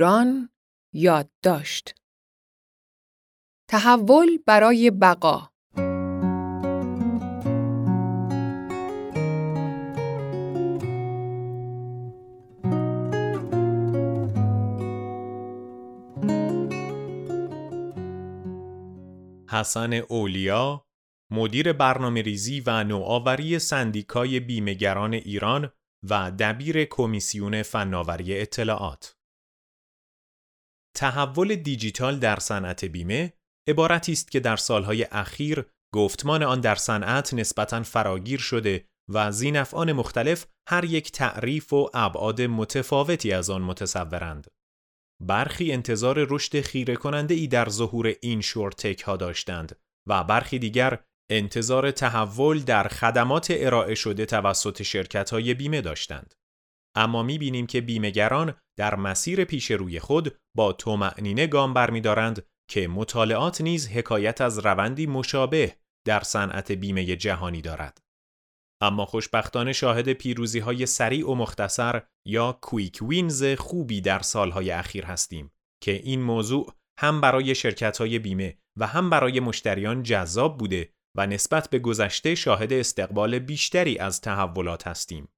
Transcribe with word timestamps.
ایران 0.00 0.48
یادداشت. 0.94 1.94
تحول 3.70 4.38
برای 4.46 4.90
بقا. 4.90 5.50
حسن 19.50 19.92
اولیا 19.92 20.86
مدیر 21.30 21.72
برنامه 21.72 22.22
ریزی 22.22 22.62
و 22.66 22.84
نوآوری 22.84 23.58
سندیکای 23.58 24.40
بیمهگران 24.40 25.14
ایران 25.14 25.72
و 26.10 26.30
دبیر 26.38 26.84
کمیسیون 26.84 27.62
فناوری 27.62 28.40
اطلاعات. 28.40 29.19
تحول 31.00 31.56
دیجیتال 31.56 32.18
در 32.18 32.38
صنعت 32.38 32.84
بیمه 32.84 33.32
عبارتی 33.68 34.12
است 34.12 34.30
که 34.30 34.40
در 34.40 34.56
سالهای 34.56 35.06
اخیر 35.10 35.64
گفتمان 35.94 36.42
آن 36.42 36.60
در 36.60 36.74
صنعت 36.74 37.34
نسبتاً 37.34 37.82
فراگیر 37.82 38.40
شده 38.40 38.84
و 39.12 39.32
زینفعان 39.32 39.92
مختلف 39.92 40.46
هر 40.68 40.84
یک 40.84 41.12
تعریف 41.12 41.72
و 41.72 41.90
ابعاد 41.94 42.42
متفاوتی 42.42 43.32
از 43.32 43.50
آن 43.50 43.62
متصورند. 43.62 44.46
برخی 45.22 45.72
انتظار 45.72 46.26
رشد 46.30 46.60
خیره 46.60 46.96
کننده 46.96 47.34
ای 47.34 47.46
در 47.46 47.68
ظهور 47.68 48.14
این 48.22 48.40
شورتک 48.40 49.02
ها 49.02 49.16
داشتند 49.16 49.76
و 50.08 50.24
برخی 50.24 50.58
دیگر 50.58 50.98
انتظار 51.30 51.90
تحول 51.90 52.58
در 52.58 52.88
خدمات 52.88 53.46
ارائه 53.50 53.94
شده 53.94 54.26
توسط 54.26 54.82
شرکت 54.82 55.30
های 55.30 55.54
بیمه 55.54 55.80
داشتند. 55.80 56.34
اما 56.96 57.22
می 57.22 57.38
بینیم 57.38 57.66
که 57.66 57.80
بیمهگران 57.80 58.54
در 58.78 58.94
مسیر 58.94 59.44
پیش 59.44 59.70
روی 59.70 60.00
خود 60.00 60.36
با 60.56 60.72
تومعنینه 60.72 61.46
گام 61.46 61.74
برمیدارند 61.74 62.46
که 62.70 62.88
مطالعات 62.88 63.60
نیز 63.60 63.88
حکایت 63.88 64.40
از 64.40 64.58
روندی 64.58 65.06
مشابه 65.06 65.76
در 66.06 66.20
صنعت 66.20 66.72
بیمه 66.72 67.16
جهانی 67.16 67.60
دارد. 67.60 67.98
اما 68.82 69.06
خوشبختانه 69.06 69.72
شاهد 69.72 70.12
پیروزی 70.12 70.58
های 70.58 70.86
سریع 70.86 71.30
و 71.30 71.34
مختصر 71.34 72.02
یا 72.26 72.58
کویک 72.62 72.98
وینز 73.02 73.44
خوبی 73.44 74.00
در 74.00 74.18
سالهای 74.18 74.70
اخیر 74.70 75.04
هستیم 75.04 75.52
که 75.82 75.92
این 75.92 76.22
موضوع 76.22 76.74
هم 77.00 77.20
برای 77.20 77.54
شرکت 77.54 77.98
های 77.98 78.18
بیمه 78.18 78.58
و 78.78 78.86
هم 78.86 79.10
برای 79.10 79.40
مشتریان 79.40 80.02
جذاب 80.02 80.58
بوده 80.58 80.92
و 81.16 81.26
نسبت 81.26 81.70
به 81.70 81.78
گذشته 81.78 82.34
شاهد 82.34 82.72
استقبال 82.72 83.38
بیشتری 83.38 83.98
از 83.98 84.20
تحولات 84.20 84.86
هستیم. 84.86 85.28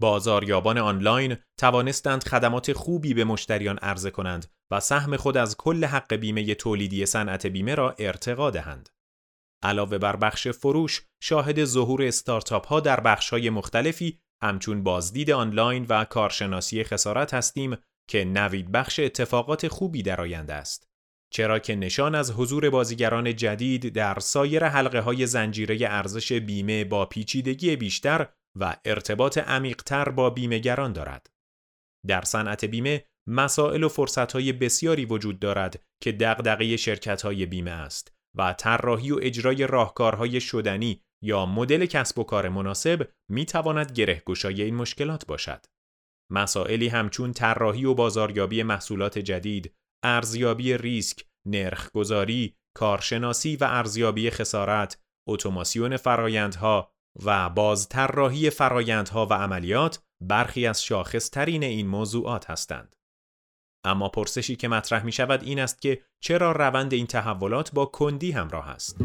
بازاریابان 0.00 0.78
آنلاین 0.78 1.36
توانستند 1.58 2.24
خدمات 2.24 2.72
خوبی 2.72 3.14
به 3.14 3.24
مشتریان 3.24 3.78
عرضه 3.78 4.10
کنند 4.10 4.46
و 4.70 4.80
سهم 4.80 5.16
خود 5.16 5.36
از 5.36 5.56
کل 5.56 5.84
حق 5.84 6.14
بیمه 6.14 6.54
تولیدی 6.54 7.06
صنعت 7.06 7.46
بیمه 7.46 7.74
را 7.74 7.94
ارتقا 7.98 8.50
دهند. 8.50 8.88
علاوه 9.62 9.98
بر 9.98 10.16
بخش 10.16 10.48
فروش، 10.48 11.02
شاهد 11.22 11.64
ظهور 11.64 12.02
استارتاپ 12.02 12.66
ها 12.66 12.80
در 12.80 13.00
بخش 13.00 13.30
های 13.30 13.50
مختلفی 13.50 14.20
همچون 14.42 14.82
بازدید 14.82 15.30
آنلاین 15.30 15.86
و 15.88 16.04
کارشناسی 16.04 16.84
خسارت 16.84 17.34
هستیم 17.34 17.76
که 18.08 18.24
نوید 18.24 18.72
بخش 18.72 19.00
اتفاقات 19.00 19.68
خوبی 19.68 20.02
در 20.02 20.20
آینده 20.20 20.54
است. 20.54 20.90
چرا 21.32 21.58
که 21.58 21.74
نشان 21.74 22.14
از 22.14 22.30
حضور 22.30 22.70
بازیگران 22.70 23.36
جدید 23.36 23.88
در 23.88 24.18
سایر 24.18 24.64
حلقه 24.64 25.00
های 25.00 25.26
زنجیره 25.26 25.78
ارزش 25.80 26.32
بیمه 26.32 26.84
با 26.84 27.06
پیچیدگی 27.06 27.76
بیشتر 27.76 28.28
و 28.56 28.76
ارتباط 28.84 29.38
عمیقتر 29.38 30.08
با 30.08 30.30
بیمهگران 30.30 30.92
دارد. 30.92 31.30
در 32.06 32.22
صنعت 32.22 32.64
بیمه 32.64 33.04
مسائل 33.28 33.82
و 33.82 33.88
فرصتهای 33.88 34.52
بسیاری 34.52 35.04
وجود 35.04 35.38
دارد 35.38 35.82
که 36.02 36.12
دغدغه 36.12 36.76
شرکت‌های 36.76 37.46
بیمه 37.46 37.70
است 37.70 38.12
و 38.36 38.52
طراحی 38.52 39.10
و 39.10 39.18
اجرای 39.22 39.66
راهکارهای 39.66 40.40
شدنی 40.40 41.02
یا 41.22 41.46
مدل 41.46 41.86
کسب 41.86 42.18
و 42.18 42.24
کار 42.24 42.48
مناسب 42.48 43.08
می 43.30 43.46
تواند 43.46 43.92
گرهگشای 43.92 44.62
این 44.62 44.74
مشکلات 44.74 45.26
باشد. 45.26 45.66
مسائلی 46.32 46.88
همچون 46.88 47.32
طراحی 47.32 47.84
و 47.84 47.94
بازاریابی 47.94 48.62
محصولات 48.62 49.18
جدید، 49.18 49.74
ارزیابی 50.04 50.76
ریسک، 50.76 51.24
نرخگذاری، 51.46 52.56
کارشناسی 52.76 53.56
و 53.56 53.64
ارزیابی 53.64 54.30
خسارت، 54.30 55.02
اتوماسیون 55.28 55.96
فرایندها 55.96 56.92
و 57.24 57.50
بازطراحی 57.50 58.50
فرایندها 58.50 59.26
و 59.26 59.32
عملیات 59.32 60.02
برخی 60.20 60.66
از 60.66 60.84
شاخصترین 60.84 61.62
این 61.62 61.86
موضوعات 61.86 62.50
هستند. 62.50 62.96
اما 63.84 64.08
پرسشی 64.08 64.56
که 64.56 64.68
مطرح 64.68 65.04
می 65.04 65.12
شود 65.12 65.42
این 65.42 65.58
است 65.58 65.82
که 65.82 66.02
چرا 66.20 66.52
روند 66.52 66.92
این 66.92 67.06
تحولات 67.06 67.70
با 67.74 67.86
کندی 67.86 68.32
همراه 68.32 68.68
است؟ 68.68 68.96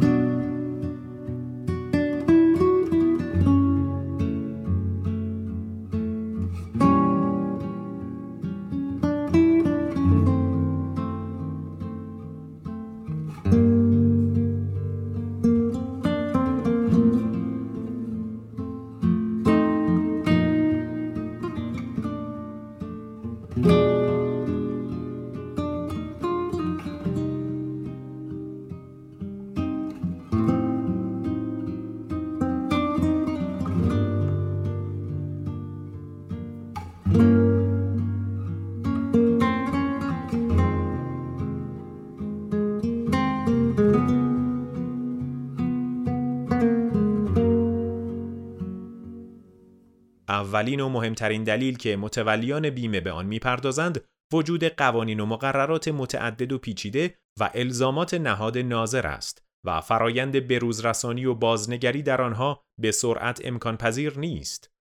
اولین 50.35 50.79
و 50.79 50.89
مهمترین 50.89 51.43
دلیل 51.43 51.77
که 51.77 51.97
متولیان 51.97 52.69
بیمه 52.69 52.99
به 52.99 53.11
آن 53.11 53.25
می‌پردازند 53.25 54.05
وجود 54.33 54.63
قوانین 54.63 55.19
و 55.19 55.25
مقررات 55.25 55.87
متعدد 55.87 56.51
و 56.51 56.57
پیچیده 56.57 57.15
و 57.39 57.49
الزامات 57.53 58.13
نهاد 58.13 58.57
ناظر 58.57 59.07
است 59.07 59.45
و 59.65 59.81
فرایند 59.81 60.47
بروزرسانی 60.47 61.25
و 61.25 61.33
بازنگری 61.33 62.03
در 62.03 62.21
آنها 62.21 62.63
به 62.81 62.91
سرعت 62.91 63.41
امکان 63.45 63.77
پذیر 63.77 64.19
نیست 64.19 64.71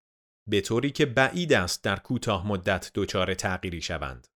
به 0.51 0.61
طوری 0.61 0.91
که 0.91 1.07
بعید 1.07 1.53
است 1.53 1.85
در 1.85 1.97
کوتاه 1.97 2.49
مدت 2.49 2.91
دچار 2.95 3.35
تغییری 3.35 3.83
شوند. 3.83 4.27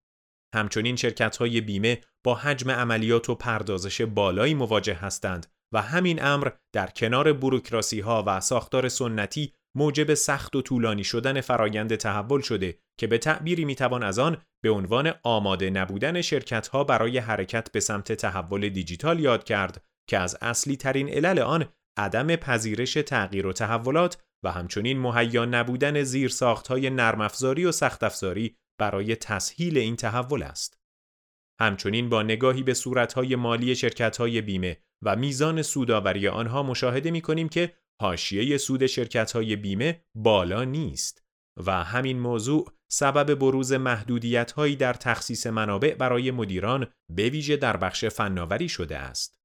همچنین 0.55 0.95
شرکت 0.95 1.37
های 1.37 1.61
بیمه 1.61 2.01
با 2.23 2.35
حجم 2.35 2.71
عملیات 2.71 3.29
و 3.29 3.35
پردازش 3.35 4.01
بالایی 4.01 4.53
مواجه 4.53 4.93
هستند 4.93 5.47
و 5.73 5.81
همین 5.81 6.23
امر 6.23 6.49
در 6.73 6.87
کنار 6.87 7.33
بروکراسی 7.33 7.99
ها 7.99 8.23
و 8.27 8.41
ساختار 8.41 8.89
سنتی 8.89 9.53
موجب 9.75 10.13
سخت 10.13 10.55
و 10.55 10.61
طولانی 10.61 11.03
شدن 11.03 11.41
فرایند 11.41 11.95
تحول 11.95 12.41
شده 12.41 12.79
که 12.99 13.07
به 13.07 13.17
تعبیری 13.17 13.65
می‌توان 13.65 14.03
از 14.03 14.19
آن 14.19 14.37
به 14.63 14.69
عنوان 14.69 15.13
آماده 15.23 15.69
نبودن 15.69 16.21
شرکت 16.21 16.67
ها 16.67 16.83
برای 16.83 17.17
حرکت 17.17 17.71
به 17.71 17.79
سمت 17.79 18.11
تحول 18.11 18.69
دیجیتال 18.69 19.19
یاد 19.19 19.43
کرد 19.43 19.83
که 20.09 20.17
از 20.17 20.37
اصلی 20.41 20.77
ترین 20.77 21.09
علل 21.09 21.39
آن 21.39 21.65
عدم 21.97 22.35
پذیرش 22.35 22.93
تغییر 22.93 23.47
و 23.47 23.53
تحولات 23.53 24.17
و 24.43 24.51
همچنین 24.51 24.99
مهیا 24.99 25.45
نبودن 25.45 26.03
زیر 26.03 26.33
های 26.69 26.89
نرم 26.89 27.21
افزاری 27.21 27.65
و 27.65 27.71
سخت 27.71 28.03
افزاری 28.03 28.55
برای 28.79 29.15
تسهیل 29.15 29.77
این 29.77 29.95
تحول 29.95 30.43
است. 30.43 30.79
همچنین 31.61 32.09
با 32.09 32.23
نگاهی 32.23 32.63
به 32.63 32.73
صورتهای 32.73 33.35
مالی 33.35 33.75
های 34.19 34.41
بیمه 34.41 34.77
و 35.05 35.15
میزان 35.15 35.61
سوداوری 35.61 36.27
آنها 36.27 36.63
مشاهده 36.63 37.11
می 37.11 37.21
کنیم 37.21 37.49
که 37.49 37.73
حاشیه 38.01 38.57
سود 38.57 38.85
شرکت 38.85 39.31
های 39.31 39.55
بیمه 39.55 40.03
بالا 40.15 40.63
نیست 40.63 41.23
و 41.65 41.83
همین 41.83 42.19
موضوع 42.19 42.71
سبب 42.91 43.35
بروز 43.35 43.71
محدودیت 43.71 44.51
هایی 44.51 44.75
در 44.75 44.93
تخصیص 44.93 45.47
منابع 45.47 45.93
برای 45.95 46.31
مدیران 46.31 46.87
به 47.15 47.29
ویژه 47.29 47.57
در 47.57 47.77
بخش 47.77 48.05
فناوری 48.05 48.69
شده 48.69 48.97
است. 48.97 49.39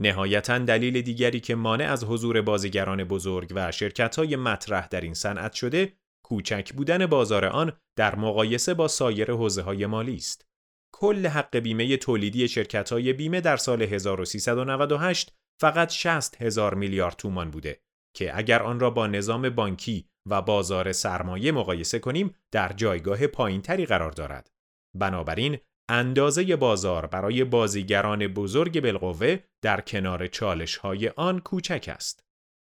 نهایتا 0.00 0.58
دلیل 0.58 1.02
دیگری 1.02 1.40
که 1.40 1.54
مانع 1.54 1.92
از 1.92 2.04
حضور 2.04 2.42
بازیگران 2.42 3.04
بزرگ 3.04 3.52
و 3.54 3.72
شرکت 3.72 4.16
های 4.16 4.36
مطرح 4.36 4.88
در 4.88 5.00
این 5.00 5.14
صنعت 5.14 5.52
شده 5.52 5.92
کوچک 6.24 6.72
بودن 6.72 7.06
بازار 7.06 7.44
آن 7.44 7.72
در 7.96 8.16
مقایسه 8.16 8.74
با 8.74 8.88
سایر 8.88 9.32
حوزه 9.32 9.62
های 9.62 9.86
مالی 9.86 10.16
است. 10.16 10.46
کل 10.94 11.26
حق 11.26 11.56
بیمه 11.56 11.96
تولیدی 11.96 12.48
شرکت 12.48 12.92
های 12.92 13.12
بیمه 13.12 13.40
در 13.40 13.56
سال 13.56 13.82
1398 13.82 15.36
فقط 15.60 15.90
60 15.90 16.42
هزار 16.42 16.74
میلیارد 16.74 17.16
تومان 17.16 17.50
بوده 17.50 17.80
که 18.16 18.38
اگر 18.38 18.62
آن 18.62 18.80
را 18.80 18.90
با 18.90 19.06
نظام 19.06 19.50
بانکی 19.50 20.08
و 20.28 20.42
بازار 20.42 20.92
سرمایه 20.92 21.52
مقایسه 21.52 21.98
کنیم 21.98 22.34
در 22.52 22.72
جایگاه 22.72 23.26
پایینتری 23.26 23.86
قرار 23.86 24.10
دارد. 24.10 24.50
بنابراین 24.96 25.58
اندازه 25.90 26.56
بازار 26.56 27.06
برای 27.06 27.44
بازیگران 27.44 28.26
بزرگ 28.26 28.80
بالقوه 28.80 29.38
در 29.62 29.80
کنار 29.80 30.26
چالش 30.26 30.76
های 30.76 31.08
آن 31.08 31.40
کوچک 31.40 31.90
است. 31.94 32.24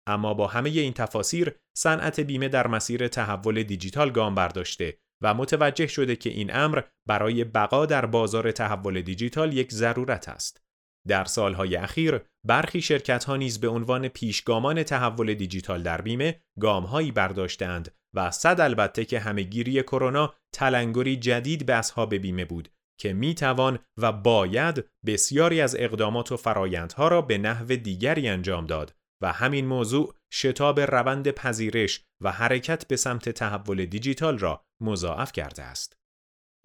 اما 0.08 0.34
با 0.34 0.48
همه 0.48 0.70
این 0.70 0.94
تفاسیر 0.94 1.56
صنعت 1.78 2.20
بیمه 2.20 2.48
در 2.48 2.68
مسیر 2.68 3.08
تحول 3.08 3.64
دیجیتال 3.64 4.12
گام 4.12 4.36
برداشته 4.36 4.98
و 5.22 5.34
متوجه 5.34 5.88
شده 5.88 6.16
که 6.16 6.30
این 6.30 6.56
امر 6.56 6.82
برای 7.08 7.44
بقا 7.44 7.86
در 7.86 8.06
بازار 8.06 8.52
تحول 8.52 9.02
دیجیتال 9.02 9.54
یک 9.54 9.72
ضرورت 9.72 10.30
است. 10.30 10.63
در 11.08 11.26
سالهای 11.26 11.76
اخیر 11.76 12.22
برخی 12.44 12.82
شرکت 12.82 13.24
ها 13.24 13.38
نیز 13.38 13.60
به 13.60 13.68
عنوان 13.68 14.08
پیشگامان 14.08 14.84
تحول 14.84 15.34
دیجیتال 15.34 15.84
در 15.84 16.02
بیمه 16.02 16.42
گامهایی 16.60 17.12
برداشتند 17.12 17.92
و 18.14 18.32
صد 18.32 18.62
البته 18.62 19.06
که 19.06 19.20
همهگیری 19.20 19.84
کرونا 19.84 20.34
تلنگری 20.54 21.16
جدید 21.18 21.66
به 21.66 21.74
اصحاب 21.74 22.16
بیمه 22.16 22.46
بود 22.46 22.70
که 23.00 23.14
می 23.14 23.36
توان 23.36 23.80
و 23.98 24.12
باید 24.12 24.86
بسیاری 25.06 25.62
از 25.62 25.76
اقدامات 25.80 26.32
و 26.32 26.38
فرایندها 26.38 27.08
را 27.08 27.22
به 27.22 27.38
نحو 27.38 27.66
دیگری 27.66 28.28
انجام 28.28 28.66
داد 28.66 28.96
و 29.22 29.32
همین 29.32 29.66
موضوع 29.66 30.14
شتاب 30.34 30.80
روند 30.80 31.32
پذیرش 31.32 32.02
و 32.22 32.32
حرکت 32.32 32.88
به 32.88 32.96
سمت 32.96 33.30
تحول 33.30 33.86
دیجیتال 33.86 34.40
را 34.40 34.66
مضاعف 34.82 35.32
کرده 35.32 35.64
است. 35.64 36.03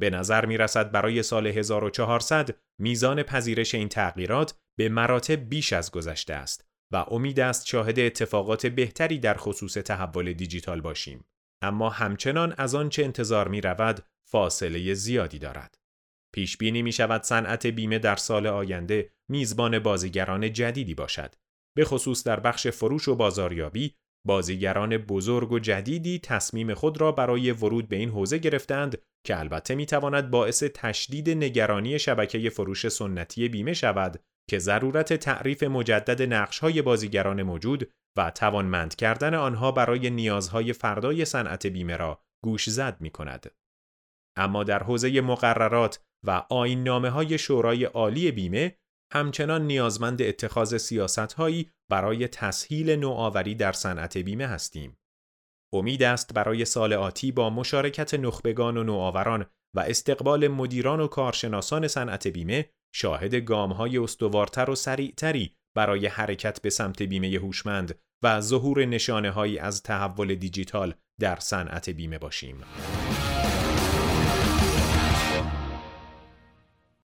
به 0.00 0.10
نظر 0.10 0.46
می 0.46 0.56
رسد 0.56 0.90
برای 0.90 1.22
سال 1.22 1.46
1400 1.46 2.56
میزان 2.80 3.22
پذیرش 3.22 3.74
این 3.74 3.88
تغییرات 3.88 4.54
به 4.78 4.88
مراتب 4.88 5.48
بیش 5.48 5.72
از 5.72 5.90
گذشته 5.90 6.34
است 6.34 6.68
و 6.92 6.96
امید 6.96 7.40
است 7.40 7.66
شاهد 7.66 7.98
اتفاقات 7.98 8.66
بهتری 8.66 9.18
در 9.18 9.34
خصوص 9.34 9.72
تحول 9.72 10.32
دیجیتال 10.32 10.80
باشیم. 10.80 11.24
اما 11.62 11.90
همچنان 11.90 12.54
از 12.58 12.74
آنچه 12.74 13.04
انتظار 13.04 13.48
می 13.48 13.60
رود 13.60 14.04
فاصله 14.30 14.94
زیادی 14.94 15.38
دارد. 15.38 15.78
پیش 16.34 16.56
بینی 16.56 16.82
می 16.82 16.92
شود 16.92 17.22
صنعت 17.22 17.66
بیمه 17.66 17.98
در 17.98 18.16
سال 18.16 18.46
آینده 18.46 19.10
میزبان 19.28 19.78
بازیگران 19.78 20.52
جدیدی 20.52 20.94
باشد. 20.94 21.34
به 21.76 21.84
خصوص 21.84 22.24
در 22.24 22.40
بخش 22.40 22.66
فروش 22.66 23.08
و 23.08 23.16
بازاریابی 23.16 23.94
بازیگران 24.26 24.96
بزرگ 24.96 25.52
و 25.52 25.58
جدیدی 25.58 26.18
تصمیم 26.18 26.74
خود 26.74 27.00
را 27.00 27.12
برای 27.12 27.52
ورود 27.52 27.88
به 27.88 27.96
این 27.96 28.10
حوزه 28.10 28.38
گرفتند 28.38 28.98
که 29.26 29.38
البته 29.38 29.74
می 29.74 29.86
تواند 29.86 30.30
باعث 30.30 30.62
تشدید 30.74 31.30
نگرانی 31.30 31.98
شبکه 31.98 32.50
فروش 32.50 32.88
سنتی 32.88 33.48
بیمه 33.48 33.72
شود 33.72 34.20
که 34.50 34.58
ضرورت 34.58 35.12
تعریف 35.12 35.62
مجدد 35.62 36.22
نقشهای 36.22 36.82
بازیگران 36.82 37.42
موجود 37.42 37.90
و 38.16 38.30
توانمند 38.30 38.94
کردن 38.94 39.34
آنها 39.34 39.72
برای 39.72 40.10
نیازهای 40.10 40.72
فردای 40.72 41.24
صنعت 41.24 41.66
بیمه 41.66 41.96
را 41.96 42.22
گوش 42.44 42.70
زد 42.70 42.96
می 43.00 43.10
کند. 43.10 43.52
اما 44.36 44.64
در 44.64 44.82
حوزه 44.82 45.20
مقررات 45.20 46.04
و 46.26 46.30
آین 46.50 46.82
نامه 46.82 47.10
های 47.10 47.38
شورای 47.38 47.84
عالی 47.84 48.32
بیمه 48.32 48.76
همچنان 49.12 49.66
نیازمند 49.66 50.22
اتخاذ 50.22 50.76
سیاستهایی 50.76 51.70
برای 51.90 52.28
تسهیل 52.28 52.90
نوآوری 52.90 53.54
در 53.54 53.72
صنعت 53.72 54.18
بیمه 54.18 54.46
هستیم. 54.46 54.96
امید 55.72 56.02
است 56.02 56.34
برای 56.34 56.64
سال 56.64 56.92
آتی 56.92 57.32
با 57.32 57.50
مشارکت 57.50 58.14
نخبگان 58.14 58.76
و 58.76 58.82
نوآوران 58.82 59.46
و 59.76 59.80
استقبال 59.80 60.48
مدیران 60.48 61.00
و 61.00 61.06
کارشناسان 61.06 61.88
صنعت 61.88 62.26
بیمه 62.26 62.70
شاهد 62.94 63.34
گامهای 63.34 63.98
استوارتر 63.98 64.70
و 64.70 64.74
سریعتری 64.74 65.56
برای 65.76 66.06
حرکت 66.06 66.62
به 66.62 66.70
سمت 66.70 67.02
بیمه 67.02 67.38
هوشمند 67.38 67.98
و 68.22 68.40
ظهور 68.40 68.84
نشانه 68.84 69.58
از 69.60 69.82
تحول 69.82 70.34
دیجیتال 70.34 70.94
در 71.20 71.36
صنعت 71.36 71.90
بیمه 71.90 72.18
باشیم. 72.18 72.64